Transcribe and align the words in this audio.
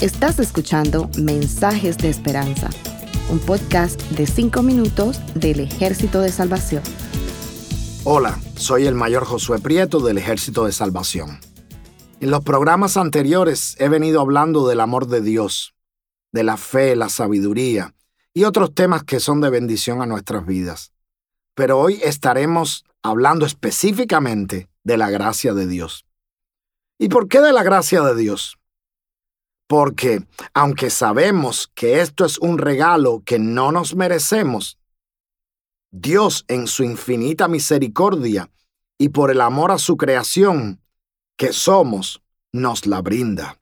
Estás 0.00 0.40
escuchando 0.40 1.08
Mensajes 1.16 1.96
de 1.98 2.08
Esperanza, 2.08 2.70
un 3.30 3.38
podcast 3.38 4.00
de 4.10 4.26
5 4.26 4.62
minutos 4.62 5.20
del 5.34 5.60
Ejército 5.60 6.20
de 6.20 6.32
Salvación. 6.32 6.82
Hola, 8.02 8.40
soy 8.56 8.86
el 8.86 8.96
mayor 8.96 9.24
Josué 9.24 9.60
Prieto 9.60 10.00
del 10.00 10.18
Ejército 10.18 10.64
de 10.64 10.72
Salvación. 10.72 11.38
En 12.20 12.32
los 12.32 12.42
programas 12.42 12.96
anteriores 12.96 13.76
he 13.78 13.88
venido 13.88 14.20
hablando 14.20 14.66
del 14.66 14.80
amor 14.80 15.06
de 15.06 15.20
Dios, 15.20 15.74
de 16.32 16.42
la 16.42 16.56
fe, 16.56 16.96
la 16.96 17.08
sabiduría 17.08 17.94
y 18.34 18.42
otros 18.42 18.74
temas 18.74 19.04
que 19.04 19.20
son 19.20 19.40
de 19.40 19.50
bendición 19.50 20.02
a 20.02 20.06
nuestras 20.06 20.44
vidas. 20.46 20.92
Pero 21.54 21.78
hoy 21.78 22.00
estaremos 22.02 22.84
hablando 23.02 23.46
específicamente 23.46 24.68
de 24.82 24.96
la 24.96 25.10
gracia 25.10 25.54
de 25.54 25.68
Dios. 25.68 26.06
¿Y 27.02 27.08
por 27.08 27.26
qué 27.26 27.40
de 27.40 27.52
la 27.52 27.64
gracia 27.64 28.00
de 28.02 28.14
Dios? 28.14 28.60
Porque 29.66 30.24
aunque 30.54 30.88
sabemos 30.88 31.68
que 31.74 32.00
esto 32.00 32.24
es 32.24 32.38
un 32.38 32.58
regalo 32.58 33.24
que 33.26 33.40
no 33.40 33.72
nos 33.72 33.96
merecemos, 33.96 34.78
Dios 35.90 36.44
en 36.46 36.68
su 36.68 36.84
infinita 36.84 37.48
misericordia 37.48 38.52
y 38.98 39.08
por 39.08 39.32
el 39.32 39.40
amor 39.40 39.72
a 39.72 39.78
su 39.78 39.96
creación 39.96 40.80
que 41.36 41.52
somos, 41.52 42.22
nos 42.52 42.86
la 42.86 43.02
brinda. 43.02 43.60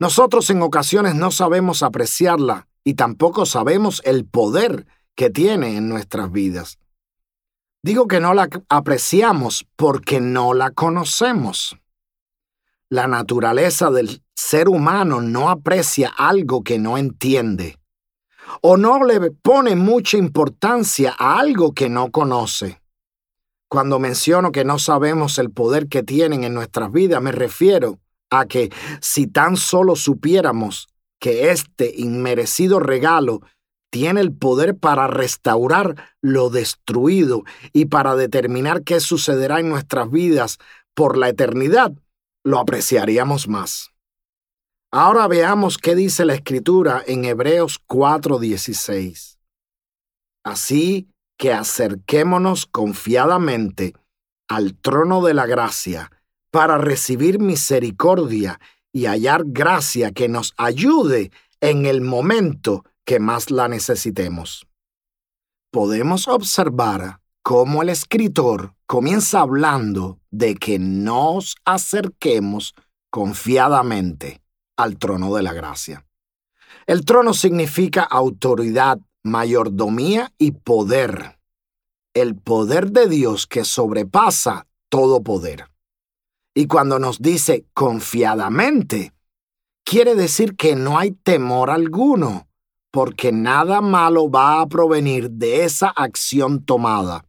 Nosotros 0.00 0.50
en 0.50 0.62
ocasiones 0.62 1.14
no 1.14 1.30
sabemos 1.30 1.84
apreciarla 1.84 2.66
y 2.82 2.94
tampoco 2.94 3.46
sabemos 3.46 4.02
el 4.04 4.24
poder 4.24 4.88
que 5.14 5.30
tiene 5.30 5.76
en 5.76 5.88
nuestras 5.88 6.32
vidas. 6.32 6.80
Digo 7.84 8.08
que 8.08 8.18
no 8.18 8.34
la 8.34 8.48
apreciamos 8.68 9.64
porque 9.76 10.20
no 10.20 10.54
la 10.54 10.72
conocemos. 10.72 11.76
La 12.92 13.06
naturaleza 13.06 13.90
del 13.90 14.22
ser 14.34 14.68
humano 14.68 15.22
no 15.22 15.48
aprecia 15.48 16.12
algo 16.14 16.62
que 16.62 16.78
no 16.78 16.98
entiende 16.98 17.78
o 18.60 18.76
no 18.76 19.02
le 19.02 19.30
pone 19.30 19.76
mucha 19.76 20.18
importancia 20.18 21.16
a 21.18 21.38
algo 21.38 21.72
que 21.72 21.88
no 21.88 22.10
conoce. 22.10 22.82
Cuando 23.66 23.98
menciono 23.98 24.52
que 24.52 24.66
no 24.66 24.78
sabemos 24.78 25.38
el 25.38 25.50
poder 25.50 25.88
que 25.88 26.02
tienen 26.02 26.44
en 26.44 26.52
nuestras 26.52 26.92
vidas, 26.92 27.22
me 27.22 27.32
refiero 27.32 27.98
a 28.28 28.44
que 28.44 28.70
si 29.00 29.26
tan 29.26 29.56
solo 29.56 29.96
supiéramos 29.96 30.86
que 31.18 31.50
este 31.50 31.94
inmerecido 31.96 32.78
regalo 32.78 33.40
tiene 33.90 34.20
el 34.20 34.34
poder 34.34 34.76
para 34.76 35.06
restaurar 35.06 35.94
lo 36.20 36.50
destruido 36.50 37.44
y 37.72 37.86
para 37.86 38.16
determinar 38.16 38.82
qué 38.82 39.00
sucederá 39.00 39.60
en 39.60 39.70
nuestras 39.70 40.10
vidas 40.10 40.58
por 40.92 41.16
la 41.16 41.30
eternidad, 41.30 41.94
lo 42.44 42.58
apreciaríamos 42.58 43.48
más. 43.48 43.90
Ahora 44.90 45.26
veamos 45.26 45.78
qué 45.78 45.94
dice 45.94 46.24
la 46.24 46.34
escritura 46.34 47.02
en 47.06 47.24
Hebreos 47.24 47.78
4:16. 47.86 49.38
Así 50.44 51.08
que 51.38 51.52
acerquémonos 51.52 52.66
confiadamente 52.66 53.94
al 54.48 54.76
trono 54.76 55.22
de 55.22 55.34
la 55.34 55.46
gracia 55.46 56.10
para 56.50 56.76
recibir 56.76 57.38
misericordia 57.38 58.60
y 58.92 59.06
hallar 59.06 59.44
gracia 59.46 60.12
que 60.12 60.28
nos 60.28 60.52
ayude 60.58 61.30
en 61.60 61.86
el 61.86 62.02
momento 62.02 62.84
que 63.06 63.18
más 63.18 63.50
la 63.50 63.68
necesitemos. 63.68 64.66
Podemos 65.70 66.28
observar 66.28 67.21
cómo 67.42 67.82
el 67.82 67.88
escritor 67.88 68.74
comienza 68.86 69.40
hablando 69.40 70.18
de 70.30 70.54
que 70.54 70.78
nos 70.78 71.56
acerquemos 71.64 72.74
confiadamente 73.10 74.42
al 74.76 74.98
trono 74.98 75.34
de 75.34 75.42
la 75.42 75.52
gracia. 75.52 76.06
El 76.86 77.04
trono 77.04 77.34
significa 77.34 78.02
autoridad, 78.02 78.98
mayordomía 79.22 80.32
y 80.38 80.52
poder. 80.52 81.38
El 82.14 82.36
poder 82.36 82.90
de 82.90 83.08
Dios 83.08 83.46
que 83.46 83.64
sobrepasa 83.64 84.66
todo 84.88 85.22
poder. 85.22 85.68
Y 86.54 86.66
cuando 86.66 86.98
nos 86.98 87.20
dice 87.20 87.66
confiadamente, 87.72 89.14
quiere 89.84 90.14
decir 90.14 90.56
que 90.56 90.76
no 90.76 90.98
hay 90.98 91.12
temor 91.12 91.70
alguno, 91.70 92.48
porque 92.90 93.32
nada 93.32 93.80
malo 93.80 94.30
va 94.30 94.60
a 94.60 94.66
provenir 94.66 95.30
de 95.30 95.64
esa 95.64 95.88
acción 95.88 96.64
tomada. 96.64 97.24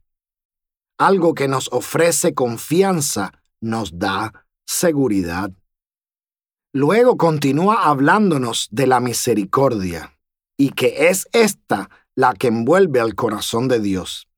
Algo 1.04 1.34
que 1.34 1.50
nos 1.50 1.68
ofrece 1.74 2.34
confianza 2.34 3.34
nos 3.60 4.00
da 4.00 4.46
seguridad. 4.66 5.52
Luego 6.72 7.18
continúa 7.18 7.84
hablándonos 7.84 8.70
de 8.72 8.88
la 8.88 9.02
misericordia, 9.02 10.18
y 10.58 10.70
que 10.70 11.10
es 11.10 11.28
esta 11.34 11.90
la 12.16 12.32
que 12.34 12.48
envuelve 12.48 13.02
al 13.02 13.16
corazón 13.16 13.68
de 13.68 13.82
Dios. 13.82 14.30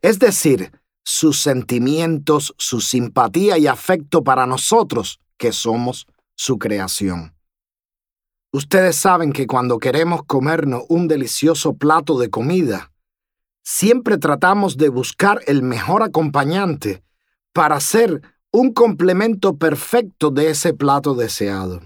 Es 0.00 0.18
decir, 0.18 0.72
sus 1.04 1.40
sentimientos, 1.40 2.54
su 2.56 2.80
simpatía 2.80 3.58
y 3.58 3.66
afecto 3.66 4.24
para 4.24 4.46
nosotros, 4.46 5.20
que 5.36 5.52
somos 5.52 6.06
su 6.34 6.58
creación. 6.58 7.34
Ustedes 8.50 8.96
saben 8.96 9.30
que 9.30 9.46
cuando 9.46 9.78
queremos 9.78 10.22
comernos 10.26 10.84
un 10.88 11.06
delicioso 11.06 11.74
plato 11.74 12.18
de 12.18 12.30
comida, 12.30 12.93
siempre 13.64 14.18
tratamos 14.18 14.76
de 14.76 14.88
buscar 14.88 15.40
el 15.46 15.62
mejor 15.62 16.04
acompañante 16.04 17.02
para 17.52 17.76
hacer 17.76 18.22
un 18.52 18.72
complemento 18.72 19.56
perfecto 19.56 20.30
de 20.30 20.50
ese 20.50 20.72
plato 20.72 21.14
deseado. 21.14 21.80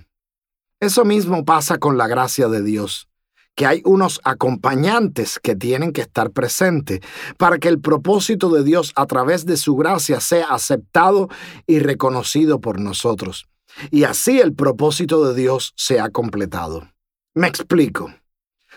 Eso 0.80 1.06
mismo 1.06 1.46
pasa 1.46 1.78
con 1.78 1.96
la 1.96 2.06
gracia 2.06 2.48
de 2.48 2.62
Dios, 2.62 3.08
que 3.54 3.64
hay 3.64 3.80
unos 3.86 4.20
acompañantes 4.24 5.38
que 5.38 5.56
tienen 5.56 5.92
que 5.92 6.02
estar 6.02 6.30
presentes 6.30 7.00
para 7.38 7.58
que 7.58 7.68
el 7.68 7.80
propósito 7.80 8.50
de 8.50 8.62
Dios 8.62 8.92
a 8.94 9.06
través 9.06 9.46
de 9.46 9.56
su 9.56 9.74
gracia 9.76 10.20
sea 10.20 10.48
aceptado 10.48 11.28
y 11.66 11.78
reconocido 11.78 12.60
por 12.60 12.78
nosotros 12.78 13.48
y 13.90 14.04
así 14.04 14.40
el 14.40 14.54
propósito 14.54 15.26
de 15.26 15.40
Dios 15.40 15.72
se 15.76 16.00
ha 16.00 16.10
completado. 16.10 16.88
Me 17.34 17.46
explico. 17.46 18.12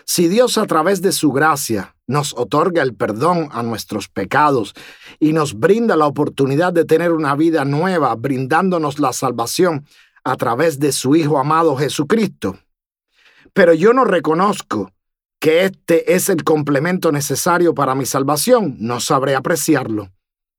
Si 0.04 0.28
Dios 0.28 0.58
a 0.58 0.66
través 0.66 1.02
de 1.02 1.12
su 1.12 1.32
gracia 1.32 1.94
nos 2.06 2.34
otorga 2.36 2.82
el 2.82 2.94
perdón 2.94 3.48
a 3.52 3.62
nuestros 3.62 4.08
pecados 4.08 4.74
y 5.20 5.32
nos 5.32 5.58
brinda 5.58 5.96
la 5.96 6.06
oportunidad 6.06 6.72
de 6.72 6.84
tener 6.84 7.12
una 7.12 7.34
vida 7.34 7.64
nueva, 7.64 8.14
brindándonos 8.14 8.98
la 8.98 9.12
salvación 9.12 9.86
a 10.24 10.36
través 10.36 10.78
de 10.78 10.92
su 10.92 11.16
Hijo 11.16 11.38
amado 11.38 11.76
Jesucristo, 11.76 12.58
pero 13.52 13.74
yo 13.74 13.92
no 13.92 14.04
reconozco 14.04 14.92
que 15.40 15.64
este 15.64 16.14
es 16.14 16.28
el 16.28 16.44
complemento 16.44 17.10
necesario 17.10 17.74
para 17.74 17.94
mi 17.94 18.06
salvación, 18.06 18.76
no 18.78 19.00
sabré 19.00 19.34
apreciarlo. 19.34 20.10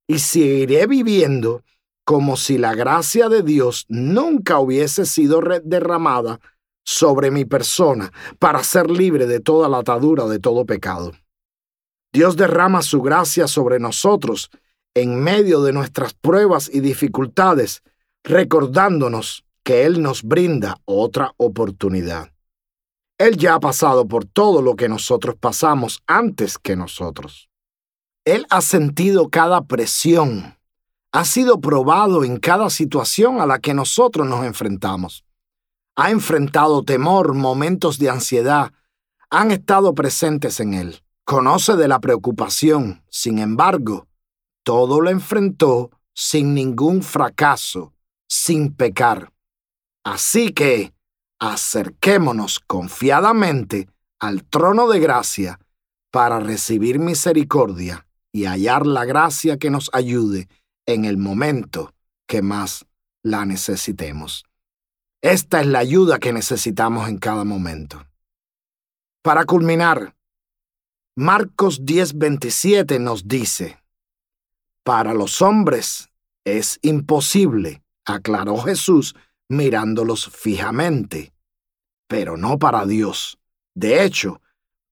Y 0.08 0.20
seguiré 0.20 0.88
viviendo 0.88 1.64
como 2.04 2.36
si 2.36 2.58
la 2.58 2.76
gracia 2.76 3.30
de 3.30 3.44
Dios 3.44 3.86
nunca 3.88 4.60
hubiese 4.60 5.06
sido 5.06 5.40
derramada 5.64 6.40
sobre 6.84 7.32
mi 7.32 7.46
persona 7.46 8.12
para 8.40 8.64
ser 8.64 8.90
libre 8.90 9.26
de 9.28 9.40
toda 9.40 9.70
la 9.70 9.80
atadura 9.80 10.26
de 10.26 10.40
todo 10.40 10.66
pecado. 10.66 11.14
Dios 12.12 12.36
derrama 12.36 12.82
su 12.82 13.02
gracia 13.02 13.48
sobre 13.48 13.80
nosotros 13.80 14.52
en 14.94 15.24
medio 15.24 15.62
de 15.64 15.74
nuestras 15.74 16.14
pruebas 16.14 16.70
y 16.72 16.80
dificultades, 16.80 17.82
recordándonos 18.24 19.44
que 19.64 19.86
Él 19.86 20.02
nos 20.02 20.24
brinda 20.24 20.78
otra 20.86 21.34
oportunidad. 21.38 22.32
Él 23.18 23.38
ya 23.38 23.56
ha 23.56 23.60
pasado 23.60 24.08
por 24.08 24.26
todo 24.26 24.62
lo 24.62 24.76
que 24.76 24.90
nosotros 24.90 25.36
pasamos 25.40 26.04
antes 26.08 26.58
que 26.58 26.76
nosotros. 26.76 27.50
Él 28.26 28.46
ha 28.50 28.62
sentido 28.62 29.30
cada 29.30 29.64
presión, 29.64 30.58
ha 31.12 31.26
sido 31.26 31.60
probado 31.60 32.24
en 32.24 32.38
cada 32.38 32.70
situación 32.70 33.40
a 33.40 33.46
la 33.46 33.60
que 33.60 33.74
nosotros 33.74 34.28
nos 34.28 34.46
enfrentamos. 34.46 35.26
Ha 35.96 36.12
enfrentado 36.12 36.84
temor, 36.84 37.34
momentos 37.34 38.00
de 38.00 38.10
ansiedad, 38.10 38.74
han 39.30 39.52
estado 39.52 39.94
presentes 39.94 40.60
en 40.60 40.74
él. 40.74 41.04
Conoce 41.26 41.76
de 41.76 41.88
la 41.88 42.00
preocupación, 42.00 43.04
sin 43.10 43.40
embargo, 43.40 44.08
todo 44.64 45.02
lo 45.02 45.10
enfrentó 45.10 45.92
sin 46.14 46.54
ningún 46.54 47.02
fracaso, 47.02 47.94
sin 48.28 48.74
pecar. 48.74 49.32
Así 50.04 50.52
que 50.52 50.94
acerquémonos 51.40 52.60
confiadamente 52.60 53.90
al 54.20 54.44
trono 54.44 54.88
de 54.88 55.00
gracia 55.00 55.60
para 56.12 56.40
recibir 56.40 57.00
misericordia 57.00 58.08
y 58.32 58.46
hallar 58.46 58.86
la 58.86 59.06
gracia 59.06 59.58
que 59.58 59.70
nos 59.70 59.90
ayude 59.94 60.48
en 60.86 61.06
el 61.06 61.18
momento 61.18 61.94
que 62.28 62.42
más 62.42 62.86
la 63.24 63.46
necesitemos. 63.46 64.46
Esta 65.24 65.62
es 65.62 65.68
la 65.68 65.80
ayuda 65.80 66.20
que 66.20 66.34
necesitamos 66.34 67.08
en 67.08 67.18
cada 67.18 67.46
momento. 67.46 68.06
Para 69.22 69.46
culminar, 69.46 70.14
Marcos 71.16 71.86
10:27 71.86 73.00
nos 73.00 73.26
dice, 73.26 73.82
Para 74.84 75.14
los 75.14 75.42
hombres 75.42 76.10
es 76.44 76.78
imposible, 76.82 77.82
aclaró 78.04 78.58
Jesús, 78.58 79.16
mirándolos 79.48 80.30
fijamente, 80.30 81.32
pero 82.10 82.36
no 82.36 82.60
para 82.60 82.86
Dios. 82.86 83.40
De 83.74 84.04
hecho, 84.04 84.42